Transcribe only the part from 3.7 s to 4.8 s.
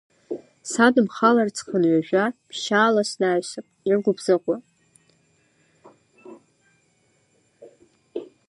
иргәыбзыӷуа…